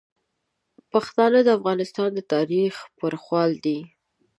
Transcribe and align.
پښتانه 0.91 1.39
د 1.43 1.49
افغانستان 1.57 2.09
د 2.13 2.19
تاریخ 2.33 2.73
برخوال 2.99 3.51
دي. 3.65 3.79